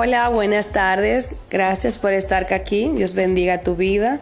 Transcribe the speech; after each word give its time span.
Hola, 0.00 0.28
buenas 0.28 0.68
tardes. 0.68 1.34
Gracias 1.50 1.98
por 1.98 2.12
estar 2.12 2.54
aquí. 2.54 2.88
Dios 2.94 3.14
bendiga 3.14 3.62
tu 3.62 3.74
vida. 3.74 4.20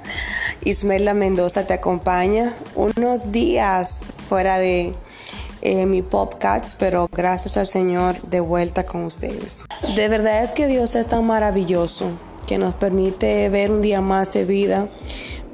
Ismela 0.65 1.13
Mendoza 1.13 1.67
te 1.67 1.75
acompaña. 1.75 2.55
Unos 2.75 3.31
días 3.31 4.01
fuera 4.31 4.57
de 4.57 4.95
eh, 5.61 5.85
mi 5.85 6.01
podcast, 6.01 6.79
pero 6.79 7.11
gracias 7.13 7.59
al 7.59 7.67
Señor 7.67 8.19
de 8.23 8.41
vuelta 8.41 8.87
con 8.87 9.05
ustedes. 9.05 9.67
De 9.95 10.09
verdad 10.09 10.43
es 10.43 10.53
que 10.53 10.67
Dios 10.67 10.95
es 10.95 11.09
tan 11.09 11.27
maravilloso 11.27 12.11
que 12.47 12.57
nos 12.57 12.75
permite 12.75 13.51
ver 13.51 13.71
un 13.71 13.83
día 13.83 14.01
más 14.01 14.33
de 14.33 14.47
vida 14.47 14.89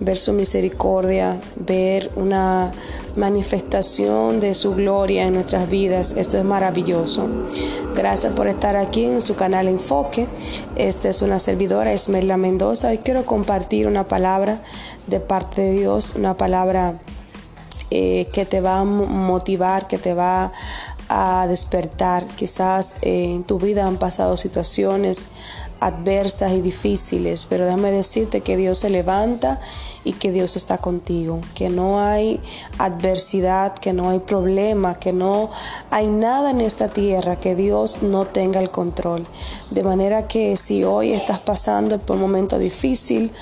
ver 0.05 0.17
su 0.17 0.33
misericordia, 0.33 1.41
ver 1.57 2.11
una 2.17 2.73
manifestación 3.17 4.41
de 4.41 4.55
su 4.55 4.75
gloria 4.75 5.25
en 5.27 5.35
nuestras 5.35 5.69
vidas. 5.69 6.15
Esto 6.17 6.39
es 6.39 6.45
maravilloso. 6.45 7.29
Gracias 7.95 8.33
por 8.33 8.49
estar 8.49 8.77
aquí 8.77 9.05
en 9.05 9.23
su 9.23 9.35
canal 9.35 9.69
Enfoque. 9.69 10.27
Esta 10.77 11.09
es 11.09 11.23
una 11.23 11.39
servidora, 11.39 11.93
Esmerla 11.93 12.37
Mendoza, 12.37 12.95
y 12.95 12.99
quiero 12.99 13.25
compartir 13.25 13.87
una 13.87 14.09
palabra 14.09 14.63
de 15.07 15.21
parte 15.21 15.63
de 15.63 15.73
Dios, 15.73 16.15
una 16.17 16.37
palabra 16.37 17.01
eh, 17.91 18.29
que 18.33 18.47
te 18.47 18.63
va 18.63 18.81
a 18.81 18.85
motivar, 18.85 19.87
que 19.87 19.99
te 19.99 20.15
va 20.15 20.53
a 21.15 21.47
despertar. 21.47 22.27
Quizás 22.37 22.97
eh, 23.03 23.35
en 23.35 23.45
tu 23.45 23.59
vida 23.59 23.87
han 23.87 23.99
pasado 23.99 24.39
situaciones 24.39 25.27
adversas 25.79 26.53
y 26.53 26.61
difíciles, 26.61 27.45
pero 27.45 27.65
déjame 27.65 27.91
decirte 27.91 28.41
que 28.41 28.57
Dios 28.57 28.79
se 28.79 28.89
levanta 28.89 29.61
y 30.05 30.13
que 30.13 30.31
Dios 30.31 30.57
está 30.57 30.79
contigo, 30.79 31.41
que 31.57 31.69
no 31.69 32.01
hay 32.01 32.41
adversidad, 32.79 33.75
que 33.75 33.93
no 33.93 34.11
hay 34.11 34.21
problema, 34.21 34.99
que 34.99 35.13
no 35.13 35.51
hay 35.91 36.07
nada 36.07 36.53
en 36.53 36.61
esta 36.61 36.89
tierra 36.89 37.37
que 37.37 37.57
Dios 37.57 38.03
no 38.03 38.27
tenga 38.27 38.61
el 38.61 38.71
control. 38.71 39.27
De 39.71 39.83
manera 39.83 40.29
que 40.29 40.57
si 40.57 40.85
hoy 40.85 41.13
estás 41.13 41.41
pasando 41.41 41.99
por 41.99 42.17
un 42.17 42.23
momento 42.23 42.59
difícil, 42.59 43.33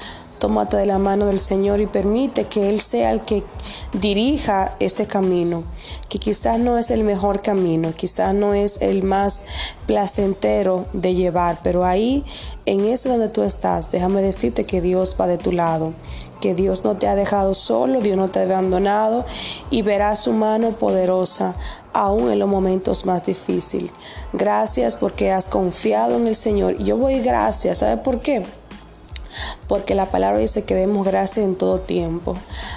tómate 0.40 0.78
de 0.78 0.86
la 0.86 0.98
mano 0.98 1.26
del 1.26 1.38
Señor 1.38 1.80
y 1.80 1.86
permite 1.86 2.46
que 2.46 2.70
Él 2.70 2.80
sea 2.80 3.12
el 3.12 3.20
que 3.20 3.44
dirija 3.92 4.74
este 4.80 5.06
camino, 5.06 5.64
que 6.08 6.18
quizás 6.18 6.58
no 6.58 6.78
es 6.78 6.90
el 6.90 7.04
mejor 7.04 7.42
camino, 7.42 7.92
quizás 7.94 8.34
no 8.34 8.54
es 8.54 8.78
el 8.80 9.04
más 9.04 9.44
placentero 9.86 10.86
de 10.94 11.14
llevar, 11.14 11.60
pero 11.62 11.84
ahí, 11.84 12.24
en 12.66 12.86
ese 12.86 13.10
donde 13.10 13.28
tú 13.28 13.42
estás, 13.42 13.92
déjame 13.92 14.22
decirte 14.22 14.64
que 14.64 14.80
Dios 14.80 15.14
va 15.20 15.26
de 15.26 15.36
tu 15.36 15.52
lado, 15.52 15.92
que 16.40 16.54
Dios 16.54 16.84
no 16.84 16.96
te 16.96 17.06
ha 17.06 17.14
dejado 17.14 17.52
solo, 17.52 18.00
Dios 18.00 18.16
no 18.16 18.28
te 18.28 18.40
ha 18.40 18.42
abandonado 18.44 19.26
y 19.70 19.82
verás 19.82 20.20
su 20.20 20.32
mano 20.32 20.70
poderosa 20.70 21.54
aún 21.92 22.30
en 22.30 22.38
los 22.38 22.48
momentos 22.48 23.04
más 23.04 23.24
difíciles. 23.24 23.92
Gracias 24.32 24.96
porque 24.96 25.32
has 25.32 25.48
confiado 25.48 26.16
en 26.16 26.26
el 26.26 26.36
Señor. 26.36 26.76
Y 26.78 26.84
yo 26.84 26.96
voy 26.96 27.20
gracias, 27.20 27.78
¿sabe 27.78 27.98
por 27.98 28.20
qué? 28.20 28.44
Porque 29.68 29.94
la 29.94 30.06
palabra 30.06 30.38
dice 30.38 30.64
que 30.64 30.74
demos 30.74 31.06
gracia 31.06 31.42
en 31.42 31.56
todo 31.56 31.80
tiempo. 31.80 32.36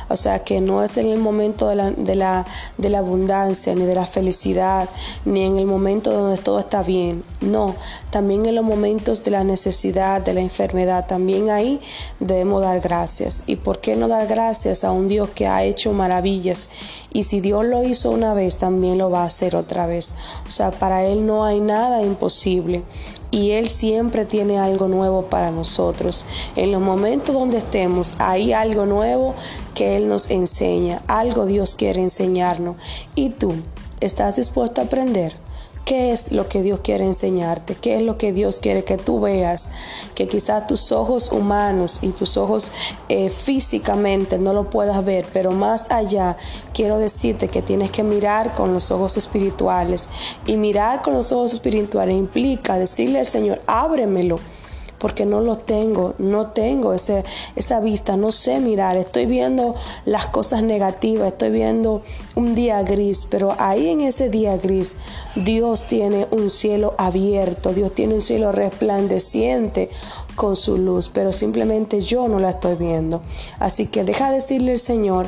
O 0.09 0.15
sea, 0.15 0.43
que 0.43 0.61
no 0.61 0.83
es 0.83 0.97
en 0.97 1.07
el 1.07 1.19
momento 1.19 1.67
de 1.67 1.75
la, 1.75 1.91
de 1.91 2.15
la, 2.15 2.45
de 2.77 2.89
la 2.89 2.99
abundancia, 2.99 3.75
ni 3.75 3.85
de 3.85 3.95
la 3.95 4.05
felicidad, 4.05 4.89
ni 5.25 5.43
en 5.43 5.57
el 5.57 5.65
momento 5.65 6.11
donde 6.11 6.37
todo 6.37 6.59
está 6.59 6.83
bien. 6.83 7.23
No, 7.41 7.75
también 8.11 8.45
en 8.45 8.55
los 8.55 8.63
momentos 8.63 9.23
de 9.23 9.31
la 9.31 9.43
necesidad, 9.43 10.21
de 10.21 10.33
la 10.33 10.41
enfermedad, 10.41 11.07
también 11.07 11.49
ahí 11.49 11.81
debemos 12.19 12.61
dar 12.61 12.79
gracias. 12.79 13.43
¿Y 13.47 13.55
por 13.55 13.79
qué 13.79 13.95
no 13.95 14.07
dar 14.07 14.27
gracias 14.27 14.83
a 14.83 14.91
un 14.91 15.07
Dios 15.07 15.29
que 15.29 15.47
ha 15.47 15.63
hecho 15.63 15.93
maravillas? 15.93 16.69
Y 17.11 17.23
si 17.23 17.41
Dios 17.41 17.65
lo 17.65 17.83
hizo 17.83 18.11
una 18.11 18.33
vez, 18.33 18.57
también 18.57 18.97
lo 18.97 19.09
va 19.09 19.23
a 19.23 19.25
hacer 19.25 19.55
otra 19.55 19.85
vez. 19.85 20.15
O 20.47 20.51
sea, 20.51 20.71
para 20.71 21.03
Él 21.05 21.25
no 21.25 21.45
hay 21.45 21.59
nada 21.59 22.01
imposible 22.01 22.83
y 23.33 23.51
Él 23.51 23.69
siempre 23.69 24.25
tiene 24.25 24.59
algo 24.59 24.87
nuevo 24.87 25.23
para 25.23 25.49
nosotros. 25.49 26.25
En 26.55 26.71
los 26.71 26.81
momentos 26.81 27.33
donde 27.33 27.57
estemos, 27.57 28.15
hay 28.19 28.53
algo 28.53 28.85
nuevo 28.85 29.33
que 29.73 29.97
Él 29.97 30.07
nos 30.07 30.29
enseña, 30.29 31.01
algo 31.07 31.47
Dios 31.47 31.75
quiere 31.75 32.01
enseñarnos. 32.01 32.75
¿Y 33.15 33.31
tú 33.31 33.55
estás 34.01 34.35
dispuesto 34.35 34.81
a 34.81 34.83
aprender? 34.83 35.42
¿Qué 35.85 36.13
es 36.13 36.31
lo 36.31 36.47
que 36.47 36.61
Dios 36.61 36.79
quiere 36.81 37.03
enseñarte? 37.03 37.75
¿Qué 37.75 37.97
es 37.97 38.01
lo 38.03 38.17
que 38.17 38.31
Dios 38.31 38.61
quiere 38.61 38.85
que 38.85 38.97
tú 38.97 39.19
veas? 39.19 39.69
Que 40.15 40.29
quizás 40.29 40.65
tus 40.65 40.93
ojos 40.93 41.29
humanos 41.29 41.99
y 42.01 42.09
tus 42.09 42.37
ojos 42.37 42.71
eh, 43.09 43.29
físicamente 43.29 44.39
no 44.39 44.53
lo 44.53 44.69
puedas 44.69 45.03
ver, 45.03 45.25
pero 45.33 45.51
más 45.51 45.91
allá 45.91 46.37
quiero 46.73 46.99
decirte 46.99 47.49
que 47.49 47.61
tienes 47.61 47.91
que 47.91 48.01
mirar 48.01 48.53
con 48.53 48.73
los 48.73 48.91
ojos 48.91 49.17
espirituales. 49.17 50.09
Y 50.45 50.55
mirar 50.55 51.01
con 51.01 51.15
los 51.15 51.33
ojos 51.33 51.51
espirituales 51.51 52.15
implica 52.17 52.77
decirle 52.77 53.19
al 53.19 53.25
Señor, 53.25 53.61
ábremelo 53.67 54.39
porque 55.03 55.25
no 55.25 55.41
lo 55.41 55.57
tengo, 55.57 56.15
no 56.17 56.51
tengo 56.51 56.93
ese, 56.93 57.25
esa 57.57 57.81
vista, 57.81 58.15
no 58.15 58.31
sé 58.31 58.61
mirar, 58.61 58.95
estoy 58.95 59.25
viendo 59.25 59.75
las 60.05 60.27
cosas 60.27 60.63
negativas, 60.63 61.33
estoy 61.33 61.49
viendo 61.49 62.01
un 62.35 62.55
día 62.55 62.81
gris, 62.83 63.27
pero 63.29 63.53
ahí 63.59 63.89
en 63.89 63.99
ese 63.99 64.29
día 64.29 64.55
gris 64.55 64.95
Dios 65.35 65.89
tiene 65.89 66.25
un 66.31 66.49
cielo 66.49 66.93
abierto, 66.97 67.73
Dios 67.73 67.93
tiene 67.93 68.13
un 68.13 68.21
cielo 68.21 68.53
resplandeciente 68.53 69.89
con 70.35 70.55
su 70.55 70.77
luz, 70.77 71.09
pero 71.09 71.33
simplemente 71.33 71.99
yo 71.99 72.29
no 72.29 72.39
la 72.39 72.51
estoy 72.51 72.75
viendo. 72.75 73.23
Así 73.59 73.87
que 73.87 74.05
deja 74.05 74.31
decirle 74.31 74.71
al 74.71 74.79
Señor, 74.79 75.27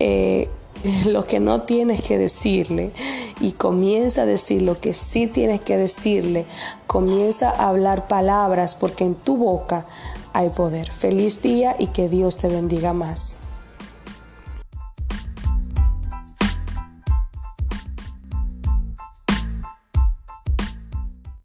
eh, 0.00 0.50
lo 1.06 1.26
que 1.26 1.40
no 1.40 1.62
tienes 1.62 2.02
que 2.02 2.18
decirle 2.18 2.92
y 3.40 3.52
comienza 3.52 4.22
a 4.22 4.26
decir 4.26 4.62
lo 4.62 4.80
que 4.80 4.94
sí 4.94 5.26
tienes 5.26 5.60
que 5.60 5.76
decirle. 5.76 6.46
Comienza 6.86 7.50
a 7.50 7.68
hablar 7.68 8.08
palabras 8.08 8.74
porque 8.74 9.04
en 9.04 9.14
tu 9.14 9.36
boca 9.36 9.86
hay 10.32 10.50
poder. 10.50 10.90
Feliz 10.90 11.42
día 11.42 11.76
y 11.78 11.88
que 11.88 12.08
Dios 12.08 12.36
te 12.36 12.48
bendiga 12.48 12.92
más. 12.92 13.43